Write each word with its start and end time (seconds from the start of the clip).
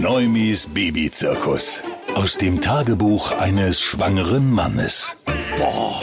Neumis 0.00 0.68
Babyzirkus. 0.68 1.82
Aus 2.14 2.38
dem 2.38 2.60
Tagebuch 2.60 3.32
eines 3.32 3.80
schwangeren 3.80 4.50
Mannes. 4.50 5.16
Boah. 5.56 6.00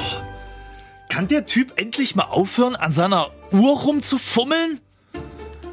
Kann 1.10 1.28
der 1.28 1.46
Typ 1.46 1.74
endlich 1.76 2.16
mal 2.16 2.26
aufhören, 2.26 2.76
an 2.76 2.92
seiner 2.92 3.32
Uhr 3.52 3.80
rumzufummeln? 3.80 4.80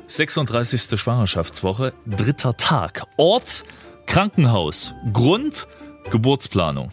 36. 0.06 0.98
Schwangerschaftswoche, 0.98 1.92
dritter 2.06 2.56
Tag. 2.56 3.06
Ort, 3.16 3.64
Krankenhaus. 4.06 4.94
Grund, 5.12 5.68
Geburtsplanung. 6.10 6.92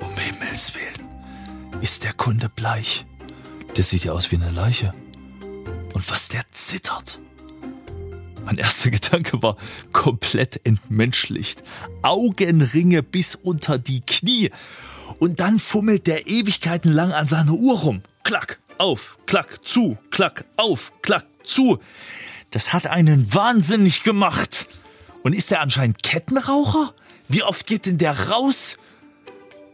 Um 0.00 0.16
Himmels 0.16 0.72
Willen. 0.74 1.80
Ist 1.82 2.04
der 2.04 2.12
Kunde 2.12 2.48
bleich? 2.48 3.04
Der 3.76 3.84
sieht 3.84 4.04
ja 4.04 4.12
aus 4.12 4.30
wie 4.30 4.36
eine 4.36 4.50
Leiche. 4.50 4.94
Und 5.92 6.10
was 6.10 6.28
der 6.28 6.42
zittert. 6.52 7.18
Mein 8.44 8.56
erster 8.56 8.90
Gedanke 8.90 9.42
war 9.42 9.56
komplett 9.92 10.60
entmenschlicht. 10.64 11.62
Augenringe 12.02 13.02
bis 13.02 13.34
unter 13.34 13.78
die 13.78 14.00
Knie. 14.00 14.50
Und 15.18 15.40
dann 15.40 15.58
fummelt 15.58 16.06
der 16.06 16.26
Ewigkeiten 16.26 16.92
lang 16.92 17.12
an 17.12 17.26
seiner 17.26 17.52
Uhr 17.52 17.80
rum. 17.80 18.02
Klack, 18.22 18.60
auf, 18.78 19.18
klack, 19.26 19.64
zu, 19.64 19.98
klack, 20.10 20.44
auf, 20.56 20.92
klack, 21.02 21.26
zu. 21.44 21.78
Das 22.50 22.72
hat 22.72 22.86
einen 22.86 23.32
wahnsinnig 23.32 24.02
gemacht. 24.02 24.68
Und 25.22 25.34
ist 25.34 25.52
er 25.52 25.60
anscheinend 25.60 26.02
Kettenraucher? 26.02 26.94
Wie 27.28 27.42
oft 27.42 27.66
geht 27.66 27.86
denn 27.86 27.98
der 27.98 28.30
raus? 28.30 28.76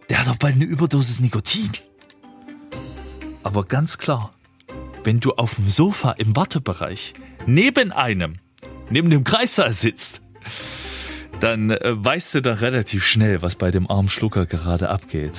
Der 0.09 0.21
hat 0.21 0.27
doch 0.27 0.37
bald 0.37 0.57
eine 0.57 0.65
Überdosis 0.65 1.21
Nikotin. 1.21 1.71
Aber 3.43 3.65
ganz 3.65 3.99
klar, 3.99 4.33
wenn 5.05 5.21
du 5.21 5.33
auf 5.33 5.55
dem 5.55 5.71
Sofa 5.71 6.13
im 6.13 6.35
Wartebereich 6.35 7.15
neben 7.47 7.93
einem, 7.93 8.39
neben 8.91 9.11
dem 9.11 9.25
Kreissaal 9.25 9.73
sitzt, 9.73 10.23
dann 11.41 11.71
äh, 11.71 12.05
weißt 12.05 12.35
du 12.35 12.43
da 12.43 12.55
relativ 12.55 13.05
schnell, 13.05 13.43
was 13.43 13.55
bei 13.55 13.71
dem 13.71 13.91
armen 13.91 14.09
Schlucker 14.09 14.47
gerade 14.47 14.89
abgeht. 14.89 15.39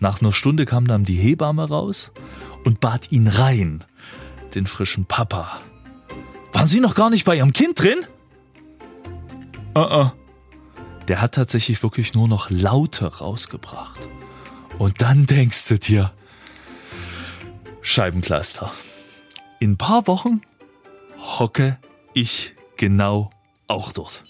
Nach 0.00 0.20
einer 0.20 0.32
Stunde 0.32 0.66
kam 0.66 0.86
dann 0.86 1.04
die 1.04 1.14
Hebamme 1.14 1.68
raus 1.68 2.12
und 2.64 2.80
bat 2.80 3.12
ihn 3.12 3.28
rein, 3.28 3.84
den 4.54 4.66
frischen 4.66 5.06
Papa. 5.06 5.60
Waren 6.52 6.66
Sie 6.66 6.80
noch 6.80 6.94
gar 6.94 7.10
nicht 7.10 7.24
bei 7.24 7.36
Ihrem 7.36 7.52
Kind 7.52 7.80
drin? 7.80 8.00
Uh 9.74 9.80
-uh. 9.80 10.12
Der 11.08 11.20
hat 11.20 11.34
tatsächlich 11.34 11.82
wirklich 11.82 12.14
nur 12.14 12.28
noch 12.28 12.50
Laute 12.50 13.06
rausgebracht. 13.18 14.08
Und 14.78 15.00
dann 15.00 15.26
denkst 15.26 15.68
du 15.68 15.78
dir, 15.78 16.12
Scheibencluster. 17.80 18.72
In 19.60 19.72
ein 19.72 19.76
paar 19.76 20.06
Wochen 20.06 20.40
hocke 21.18 21.78
ich 22.16 22.54
genau 22.78 23.30
auch 23.68 23.92
dort. 23.92 24.24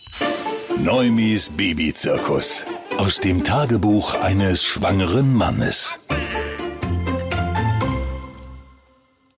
Neumis 0.83 1.51
Babyzirkus. 1.51 2.67
Aus 2.99 3.21
dem 3.21 3.45
Tagebuch 3.45 4.15
eines 4.15 4.65
schwangeren 4.65 5.33
Mannes. 5.33 6.01